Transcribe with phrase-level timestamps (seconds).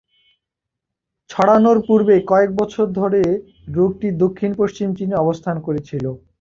[1.29, 3.21] ছড়ানোর পূর্বে কয়েক বছর ধরে
[3.75, 6.05] রোগটি দক্ষিণ-পশ্চিম চীনে অবস্থান করেছিল।